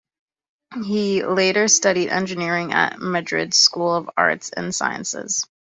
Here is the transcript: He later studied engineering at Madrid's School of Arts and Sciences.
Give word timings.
He 0.83 1.23
later 1.23 1.67
studied 1.67 2.09
engineering 2.09 2.73
at 2.73 2.97
Madrid's 2.99 3.57
School 3.59 3.93
of 3.93 4.09
Arts 4.17 4.49
and 4.49 4.73
Sciences. 4.73 5.45